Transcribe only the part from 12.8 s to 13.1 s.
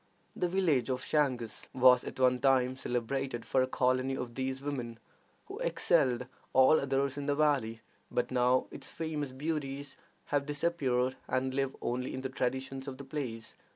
of the